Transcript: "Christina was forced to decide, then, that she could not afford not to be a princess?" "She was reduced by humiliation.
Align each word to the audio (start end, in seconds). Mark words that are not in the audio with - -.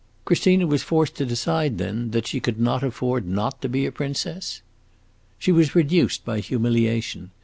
"Christina 0.25 0.65
was 0.65 0.81
forced 0.81 1.13
to 1.17 1.27
decide, 1.27 1.77
then, 1.77 2.09
that 2.09 2.25
she 2.25 2.39
could 2.39 2.59
not 2.59 2.81
afford 2.81 3.27
not 3.27 3.61
to 3.61 3.69
be 3.69 3.85
a 3.85 3.91
princess?" 3.91 4.63
"She 5.37 5.51
was 5.51 5.75
reduced 5.75 6.25
by 6.25 6.39
humiliation. 6.39 7.29